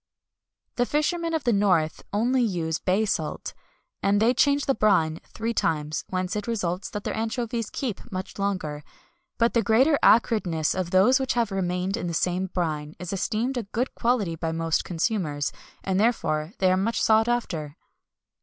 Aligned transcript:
The 0.77 0.87
fishermen 0.87 1.35
of 1.35 1.43
the 1.43 1.53
north 1.53 2.01
only 2.11 2.41
use 2.41 2.79
bay 2.79 3.05
salt, 3.05 3.53
and 4.01 4.19
they 4.19 4.33
change 4.33 4.65
the 4.65 4.73
brine 4.73 5.19
three 5.25 5.53
times, 5.53 6.05
whence 6.09 6.35
it 6.35 6.47
results 6.47 6.89
that 6.89 7.03
their 7.03 7.15
anchovies 7.15 7.69
keep 7.69 8.11
much 8.11 8.39
longer; 8.39 8.83
but 9.37 9.53
the 9.53 9.61
greater 9.61 9.99
acridness 10.01 10.73
of 10.73 10.89
those 10.89 11.19
which 11.19 11.33
have 11.33 11.51
remained 11.51 11.97
in 11.97 12.07
the 12.07 12.15
same 12.15 12.47
brine 12.47 12.95
is 12.97 13.13
esteemed 13.13 13.57
a 13.57 13.61
good 13.63 13.93
quality 13.93 14.35
by 14.35 14.51
most 14.51 14.83
consumers, 14.83 15.53
and 15.83 15.99
therefore 15.99 16.53
they 16.57 16.71
are 16.71 16.77
more 16.77 16.93
sought 16.93 17.27
after. 17.27 17.77